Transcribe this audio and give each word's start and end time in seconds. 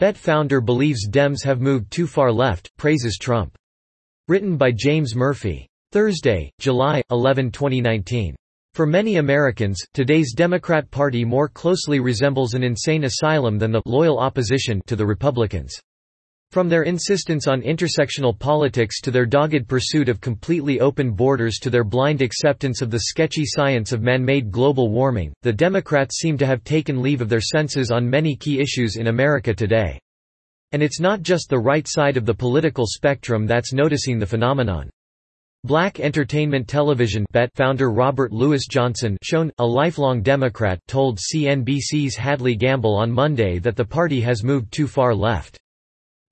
BET 0.00 0.16
founder 0.16 0.62
believes 0.62 1.06
Dems 1.06 1.44
have 1.44 1.60
moved 1.60 1.90
too 1.90 2.06
far 2.06 2.32
left, 2.32 2.74
praises 2.78 3.18
Trump. 3.20 3.54
Written 4.28 4.56
by 4.56 4.72
James 4.72 5.14
Murphy. 5.14 5.68
Thursday, 5.92 6.50
July 6.58 7.02
11, 7.10 7.50
2019. 7.50 8.34
For 8.72 8.86
many 8.86 9.16
Americans, 9.16 9.78
today's 9.92 10.32
Democrat 10.32 10.90
Party 10.90 11.22
more 11.22 11.50
closely 11.50 12.00
resembles 12.00 12.54
an 12.54 12.62
insane 12.62 13.04
asylum 13.04 13.58
than 13.58 13.72
the 13.72 13.82
loyal 13.84 14.18
opposition 14.18 14.80
to 14.86 14.96
the 14.96 15.04
Republicans. 15.04 15.78
From 16.52 16.68
their 16.68 16.82
insistence 16.82 17.46
on 17.46 17.62
intersectional 17.62 18.36
politics 18.36 19.00
to 19.02 19.12
their 19.12 19.24
dogged 19.24 19.68
pursuit 19.68 20.08
of 20.08 20.20
completely 20.20 20.80
open 20.80 21.12
borders 21.12 21.58
to 21.60 21.70
their 21.70 21.84
blind 21.84 22.22
acceptance 22.22 22.82
of 22.82 22.90
the 22.90 23.02
sketchy 23.02 23.44
science 23.46 23.92
of 23.92 24.02
man-made 24.02 24.50
global 24.50 24.90
warming, 24.90 25.32
the 25.42 25.52
Democrats 25.52 26.18
seem 26.18 26.36
to 26.38 26.46
have 26.46 26.64
taken 26.64 27.00
leave 27.00 27.20
of 27.20 27.28
their 27.28 27.40
senses 27.40 27.92
on 27.92 28.10
many 28.10 28.34
key 28.34 28.58
issues 28.58 28.96
in 28.96 29.06
America 29.06 29.54
today. 29.54 29.96
And 30.72 30.82
it's 30.82 30.98
not 30.98 31.22
just 31.22 31.48
the 31.48 31.58
right 31.58 31.86
side 31.86 32.16
of 32.16 32.26
the 32.26 32.34
political 32.34 32.84
spectrum 32.84 33.46
that's 33.46 33.72
noticing 33.72 34.18
the 34.18 34.26
phenomenon. 34.26 34.90
Black 35.62 36.00
Entertainment 36.00 36.66
Television 36.66 37.24
BET 37.30 37.54
founder 37.54 37.92
Robert 37.92 38.32
Louis 38.32 38.66
Johnson 38.66 39.16
shown, 39.22 39.52
a 39.58 39.64
lifelong 39.64 40.20
Democrat 40.20 40.80
told 40.88 41.16
CNBC's 41.16 42.16
Hadley 42.16 42.56
Gamble 42.56 42.96
on 42.96 43.12
Monday 43.12 43.60
that 43.60 43.76
the 43.76 43.84
party 43.84 44.20
has 44.20 44.42
moved 44.42 44.72
too 44.72 44.88
far 44.88 45.14
left. 45.14 45.56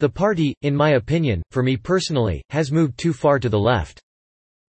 The 0.00 0.08
party, 0.08 0.54
in 0.62 0.76
my 0.76 0.90
opinion, 0.90 1.42
for 1.50 1.62
me 1.62 1.76
personally, 1.76 2.40
has 2.50 2.70
moved 2.70 2.98
too 2.98 3.12
far 3.12 3.40
to 3.40 3.48
the 3.48 3.58
left. 3.58 4.00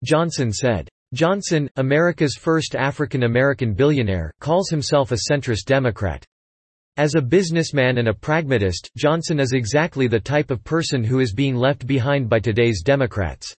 Johnson 0.03 0.53
said. 0.53 0.89
Johnson, 1.13 1.69
America's 1.77 2.35
first 2.35 2.75
African-American 2.75 3.75
billionaire, 3.75 4.33
calls 4.41 4.71
himself 4.71 5.13
a 5.13 5.19
centrist 5.31 5.67
Democrat. 5.67 6.25
As 6.97 7.15
a 7.15 7.23
businessman 7.23 7.99
and 7.99 8.09
a 8.09 8.15
pragmatist, 8.15 8.91
Johnson 8.97 9.39
is 9.39 9.53
exactly 9.53 10.07
the 10.07 10.19
type 10.19 10.51
of 10.51 10.65
person 10.65 11.05
who 11.05 11.21
is 11.21 11.33
being 11.33 11.57
left 11.57 11.87
behind 11.87 12.29
by 12.29 12.41
today's 12.41 12.83
Democrats. 12.83 13.55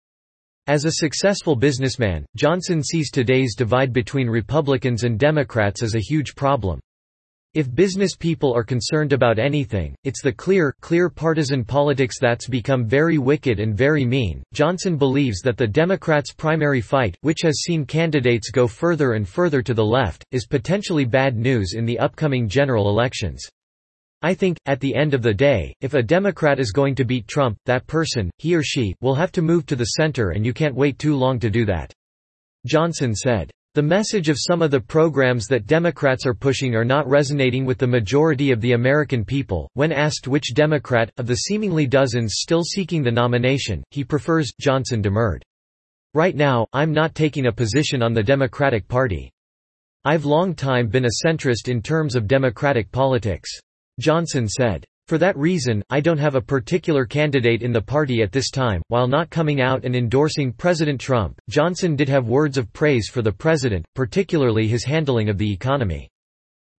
As 0.69 0.85
a 0.85 0.93
successful 0.93 1.55
businessman, 1.55 2.27
Johnson 2.37 2.83
sees 2.83 3.11
today's 3.11 3.55
divide 3.55 3.93
between 3.93 4.29
Republicans 4.29 5.05
and 5.05 5.19
Democrats 5.19 5.83
as 5.83 5.95
a 5.95 6.01
huge 6.01 6.35
problem. 6.35 6.81
If 7.55 7.75
business 7.75 8.15
people 8.15 8.55
are 8.55 8.63
concerned 8.63 9.15
about 9.15 9.39
anything, 9.39 9.95
it's 10.05 10.21
the 10.23 10.33
clear, 10.33 10.75
clear 10.83 11.09
partisan 11.09 11.65
politics 11.65 12.19
that's 12.21 12.47
become 12.47 12.85
very 12.85 13.17
wicked 13.17 13.59
and 13.59 13.75
very 13.75 14.05
mean. 14.05 14.43
Johnson 14.53 14.99
believes 14.99 15.41
that 15.41 15.57
the 15.57 15.67
Democrats' 15.67 16.35
primary 16.35 16.83
fight, 16.83 17.17
which 17.23 17.41
has 17.43 17.63
seen 17.63 17.87
candidates 17.87 18.51
go 18.51 18.67
further 18.67 19.13
and 19.13 19.27
further 19.27 19.63
to 19.63 19.73
the 19.73 19.85
left, 19.85 20.27
is 20.31 20.47
potentially 20.47 21.07
bad 21.07 21.39
news 21.39 21.73
in 21.73 21.87
the 21.87 21.99
upcoming 21.99 22.51
general 22.51 22.91
elections. 22.91 23.43
I 24.21 24.35
think, 24.35 24.59
at 24.67 24.81
the 24.81 24.95
end 24.95 25.15
of 25.15 25.23
the 25.23 25.33
day, 25.33 25.73
if 25.81 25.95
a 25.95 26.03
Democrat 26.03 26.61
is 26.61 26.71
going 26.71 26.95
to 26.97 27.05
beat 27.07 27.29
Trump, 27.29 27.57
that 27.65 27.87
person, 27.87 28.31
he 28.37 28.55
or 28.55 28.63
she, 28.63 28.95
will 29.01 29.15
have 29.15 29.33
to 29.33 29.43
move 29.43 29.65
to 29.67 29.77
the 29.77 29.93
center 29.97 30.31
and 30.31 30.45
you 30.45 30.53
can't 30.53 30.75
wait 30.75 30.99
too 30.99 31.17
long 31.17 31.39
to 31.39 31.49
do 31.49 31.65
that. 31.65 31.95
Johnson 32.67 33.15
said. 33.15 33.51
The 33.79 33.83
message 33.83 34.29
of 34.29 34.37
some 34.41 34.61
of 34.61 34.73
the 34.73 34.81
programs 34.81 35.47
that 35.47 35.69
Democrats 35.69 36.27
are 36.27 36.35
pushing 36.35 36.75
are 36.75 36.85
not 36.85 37.09
resonating 37.09 37.65
with 37.65 37.79
the 37.79 37.87
majority 37.87 38.51
of 38.51 38.61
the 38.61 38.73
American 38.73 39.25
people. 39.25 39.71
When 39.75 39.93
asked 39.93 40.27
which 40.27 40.53
Democrat, 40.53 41.13
of 41.17 41.29
the 41.29 41.37
seemingly 41.37 41.87
dozens 41.87 42.39
still 42.39 42.65
seeking 42.65 43.05
the 43.05 43.13
nomination, 43.13 43.85
he 43.93 44.03
prefers, 44.03 44.51
Johnson 44.61 45.01
demurred. 45.01 45.45
Right 46.13 46.35
now, 46.35 46.67
I'm 46.73 46.93
not 46.93 47.15
taking 47.15 47.47
a 47.47 47.53
position 47.53 48.03
on 48.03 48.15
the 48.15 48.21
Democratic 48.21 48.89
Party. 48.89 49.31
I've 50.05 50.25
long 50.25 50.57
time 50.57 50.89
been 50.89 51.05
a 51.05 51.25
centrist 51.25 51.69
in 51.69 51.81
terms 51.81 52.17
of 52.17 52.27
Democratic 52.27 52.91
politics. 52.91 53.61
Johnson 54.01 54.49
said. 54.49 54.85
For 55.09 55.17
that 55.17 55.39
reason, 55.39 55.83
I 55.89 56.01
don't 56.01 56.19
have 56.19 56.35
a 56.35 56.41
particular 56.43 57.07
candidate 57.07 57.63
in 57.63 57.73
the 57.73 57.81
party 57.81 58.21
at 58.21 58.31
this 58.31 58.51
time. 58.51 58.83
While 58.89 59.09
not 59.09 59.31
coming 59.31 59.59
out 59.59 59.87
and 59.87 59.97
endorsing 59.97 60.53
President 60.53 61.01
Trump, 61.01 61.41
Johnson 61.49 61.97
did 61.97 62.11
have 62.11 62.29
words 62.29 62.59
of 62.59 62.71
praise 62.75 63.09
for 63.09 63.23
the 63.23 63.33
president, 63.33 63.87
particularly 63.95 64.69
his 64.69 64.85
handling 64.85 65.31
of 65.31 65.39
the 65.39 65.51
economy. 65.51 66.11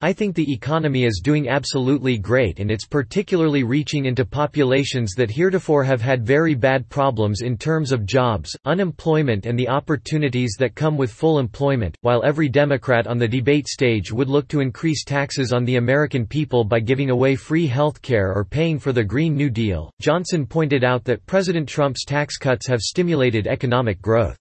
I 0.01 0.13
think 0.13 0.33
the 0.33 0.53
economy 0.53 1.03
is 1.03 1.19
doing 1.21 1.49
absolutely 1.49 2.17
great 2.17 2.61
and 2.61 2.71
it's 2.71 2.85
particularly 2.85 3.63
reaching 3.63 4.05
into 4.05 4.23
populations 4.23 5.13
that 5.15 5.29
heretofore 5.29 5.83
have 5.83 6.01
had 6.01 6.25
very 6.25 6.55
bad 6.55 6.87
problems 6.87 7.41
in 7.41 7.57
terms 7.57 7.91
of 7.91 8.05
jobs, 8.05 8.55
unemployment 8.63 9.45
and 9.45 9.59
the 9.59 9.67
opportunities 9.67 10.55
that 10.57 10.73
come 10.73 10.95
with 10.95 11.11
full 11.11 11.37
employment. 11.37 11.97
While 11.99 12.23
every 12.23 12.47
Democrat 12.47 13.07
on 13.07 13.17
the 13.17 13.27
debate 13.27 13.67
stage 13.67 14.09
would 14.09 14.29
look 14.29 14.47
to 14.47 14.61
increase 14.61 15.03
taxes 15.03 15.51
on 15.51 15.65
the 15.65 15.75
American 15.75 16.25
people 16.25 16.63
by 16.63 16.79
giving 16.79 17.09
away 17.09 17.35
free 17.35 17.67
health 17.67 18.01
care 18.01 18.31
or 18.33 18.45
paying 18.45 18.79
for 18.79 18.93
the 18.93 19.03
Green 19.03 19.35
New 19.35 19.49
Deal, 19.49 19.91
Johnson 19.99 20.45
pointed 20.45 20.85
out 20.85 21.03
that 21.03 21.25
President 21.25 21.67
Trump's 21.67 22.05
tax 22.05 22.37
cuts 22.37 22.65
have 22.67 22.79
stimulated 22.79 23.47
economic 23.47 24.01
growth. 24.01 24.37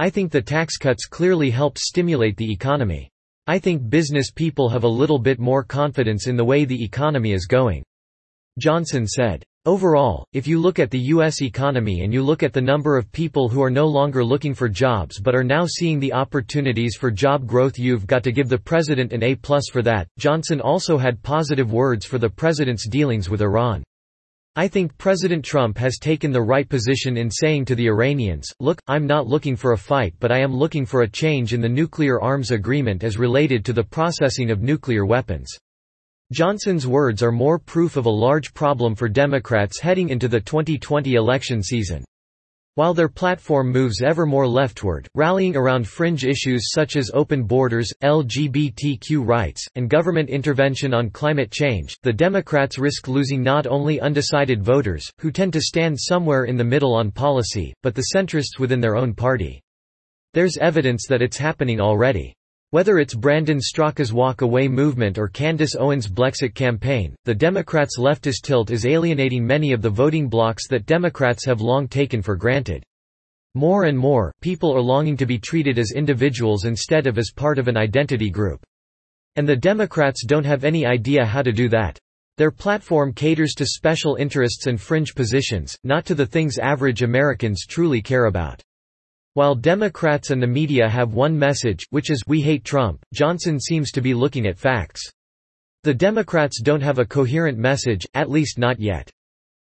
I 0.00 0.10
think 0.10 0.32
the 0.32 0.42
tax 0.42 0.76
cuts 0.76 1.06
clearly 1.06 1.50
help 1.50 1.78
stimulate 1.78 2.36
the 2.36 2.52
economy. 2.52 3.08
I 3.50 3.58
think 3.58 3.90
business 3.90 4.30
people 4.30 4.68
have 4.68 4.84
a 4.84 4.88
little 4.88 5.18
bit 5.18 5.40
more 5.40 5.64
confidence 5.64 6.28
in 6.28 6.36
the 6.36 6.44
way 6.44 6.64
the 6.64 6.84
economy 6.84 7.32
is 7.32 7.46
going. 7.46 7.82
Johnson 8.60 9.08
said. 9.08 9.42
Overall, 9.66 10.24
if 10.32 10.46
you 10.46 10.60
look 10.60 10.78
at 10.78 10.88
the 10.92 11.08
U.S. 11.14 11.42
economy 11.42 12.02
and 12.02 12.12
you 12.12 12.22
look 12.22 12.44
at 12.44 12.52
the 12.52 12.60
number 12.60 12.96
of 12.96 13.10
people 13.10 13.48
who 13.48 13.60
are 13.60 13.68
no 13.68 13.88
longer 13.88 14.24
looking 14.24 14.54
for 14.54 14.68
jobs 14.68 15.18
but 15.18 15.34
are 15.34 15.42
now 15.42 15.66
seeing 15.66 15.98
the 15.98 16.12
opportunities 16.12 16.94
for 16.94 17.10
job 17.10 17.44
growth 17.44 17.76
you've 17.76 18.06
got 18.06 18.22
to 18.22 18.30
give 18.30 18.48
the 18.48 18.56
president 18.56 19.12
an 19.12 19.24
A-plus 19.24 19.64
for 19.72 19.82
that. 19.82 20.06
Johnson 20.16 20.60
also 20.60 20.96
had 20.96 21.20
positive 21.24 21.72
words 21.72 22.06
for 22.06 22.18
the 22.18 22.30
president's 22.30 22.88
dealings 22.88 23.28
with 23.28 23.42
Iran. 23.42 23.82
I 24.56 24.66
think 24.66 24.98
President 24.98 25.44
Trump 25.44 25.78
has 25.78 25.98
taken 25.98 26.32
the 26.32 26.42
right 26.42 26.68
position 26.68 27.16
in 27.16 27.30
saying 27.30 27.66
to 27.66 27.76
the 27.76 27.86
Iranians, 27.86 28.48
look, 28.58 28.80
I'm 28.88 29.06
not 29.06 29.28
looking 29.28 29.54
for 29.54 29.72
a 29.72 29.78
fight 29.78 30.14
but 30.18 30.32
I 30.32 30.40
am 30.40 30.52
looking 30.52 30.84
for 30.84 31.02
a 31.02 31.08
change 31.08 31.54
in 31.54 31.60
the 31.60 31.68
nuclear 31.68 32.20
arms 32.20 32.50
agreement 32.50 33.04
as 33.04 33.16
related 33.16 33.64
to 33.66 33.72
the 33.72 33.84
processing 33.84 34.50
of 34.50 34.60
nuclear 34.60 35.06
weapons. 35.06 35.56
Johnson's 36.32 36.84
words 36.84 37.22
are 37.22 37.30
more 37.30 37.60
proof 37.60 37.96
of 37.96 38.06
a 38.06 38.10
large 38.10 38.52
problem 38.52 38.96
for 38.96 39.08
Democrats 39.08 39.78
heading 39.78 40.08
into 40.08 40.26
the 40.26 40.40
2020 40.40 41.14
election 41.14 41.62
season. 41.62 42.04
While 42.80 42.94
their 42.94 43.10
platform 43.10 43.70
moves 43.70 44.00
ever 44.00 44.24
more 44.24 44.48
leftward, 44.48 45.06
rallying 45.14 45.54
around 45.54 45.86
fringe 45.86 46.24
issues 46.24 46.70
such 46.72 46.96
as 46.96 47.10
open 47.12 47.42
borders, 47.42 47.92
LGBTQ 48.02 49.22
rights, 49.22 49.66
and 49.74 49.90
government 49.90 50.30
intervention 50.30 50.94
on 50.94 51.10
climate 51.10 51.50
change, 51.50 51.98
the 52.04 52.12
Democrats 52.14 52.78
risk 52.78 53.06
losing 53.06 53.42
not 53.42 53.66
only 53.66 54.00
undecided 54.00 54.62
voters, 54.62 55.10
who 55.18 55.30
tend 55.30 55.52
to 55.52 55.60
stand 55.60 56.00
somewhere 56.00 56.44
in 56.44 56.56
the 56.56 56.64
middle 56.64 56.94
on 56.94 57.10
policy, 57.10 57.74
but 57.82 57.94
the 57.94 58.06
centrists 58.16 58.58
within 58.58 58.80
their 58.80 58.96
own 58.96 59.12
party. 59.12 59.60
There's 60.32 60.56
evidence 60.56 61.04
that 61.06 61.20
it's 61.20 61.36
happening 61.36 61.82
already. 61.82 62.32
Whether 62.72 63.00
it's 63.00 63.16
Brandon 63.16 63.58
Straka's 63.58 64.12
Walk 64.12 64.42
Away 64.42 64.68
movement 64.68 65.18
or 65.18 65.26
Candace 65.26 65.74
Owens' 65.74 66.06
Blexit 66.06 66.54
campaign, 66.54 67.16
the 67.24 67.34
Democrats' 67.34 67.98
leftist 67.98 68.42
tilt 68.44 68.70
is 68.70 68.86
alienating 68.86 69.44
many 69.44 69.72
of 69.72 69.82
the 69.82 69.90
voting 69.90 70.28
blocs 70.28 70.68
that 70.68 70.86
Democrats 70.86 71.44
have 71.44 71.60
long 71.60 71.88
taken 71.88 72.22
for 72.22 72.36
granted. 72.36 72.84
More 73.56 73.86
and 73.86 73.98
more, 73.98 74.32
people 74.40 74.72
are 74.72 74.80
longing 74.80 75.16
to 75.16 75.26
be 75.26 75.36
treated 75.36 75.80
as 75.80 75.90
individuals 75.90 76.64
instead 76.64 77.08
of 77.08 77.18
as 77.18 77.32
part 77.34 77.58
of 77.58 77.66
an 77.66 77.76
identity 77.76 78.30
group. 78.30 78.64
And 79.34 79.48
the 79.48 79.56
Democrats 79.56 80.24
don't 80.24 80.46
have 80.46 80.62
any 80.62 80.86
idea 80.86 81.26
how 81.26 81.42
to 81.42 81.50
do 81.50 81.68
that. 81.70 81.98
Their 82.36 82.52
platform 82.52 83.12
caters 83.12 83.54
to 83.54 83.66
special 83.66 84.14
interests 84.14 84.68
and 84.68 84.80
fringe 84.80 85.16
positions, 85.16 85.76
not 85.82 86.06
to 86.06 86.14
the 86.14 86.24
things 86.24 86.56
average 86.56 87.02
Americans 87.02 87.66
truly 87.66 88.00
care 88.00 88.26
about. 88.26 88.62
While 89.34 89.54
Democrats 89.54 90.30
and 90.30 90.42
the 90.42 90.48
media 90.48 90.88
have 90.88 91.14
one 91.14 91.38
message, 91.38 91.86
which 91.90 92.10
is 92.10 92.24
we 92.26 92.40
hate 92.40 92.64
Trump, 92.64 93.00
Johnson 93.14 93.60
seems 93.60 93.92
to 93.92 94.00
be 94.00 94.12
looking 94.12 94.44
at 94.44 94.58
facts. 94.58 95.08
The 95.84 95.94
Democrats 95.94 96.60
don't 96.60 96.80
have 96.80 96.98
a 96.98 97.06
coherent 97.06 97.56
message, 97.56 98.04
at 98.14 98.28
least 98.28 98.58
not 98.58 98.80
yet. 98.80 99.08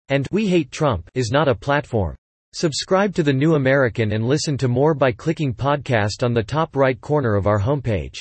And 0.09 0.27
we 0.29 0.47
hate 0.47 0.71
Trump 0.71 1.09
is 1.15 1.31
not 1.31 1.47
a 1.47 1.55
platform. 1.55 2.17
Subscribe 2.53 3.15
to 3.15 3.23
The 3.23 3.31
New 3.31 3.55
American 3.55 4.11
and 4.11 4.27
listen 4.27 4.57
to 4.57 4.67
more 4.67 4.93
by 4.93 5.13
clicking 5.13 5.53
podcast 5.53 6.21
on 6.21 6.33
the 6.33 6.43
top 6.43 6.75
right 6.75 6.99
corner 6.99 7.35
of 7.35 7.47
our 7.47 7.59
homepage. 7.59 8.17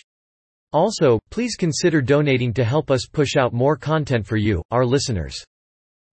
Also, 0.73 1.19
please 1.31 1.57
consider 1.57 2.01
donating 2.01 2.55
to 2.55 2.65
help 2.65 2.93
us 2.93 3.07
push 3.13 3.37
out 3.37 3.53
more 3.53 3.77
content 3.77 4.25
for 4.25 4.37
you, 4.37 4.63
our 4.71 4.87
listeners. 4.87 5.45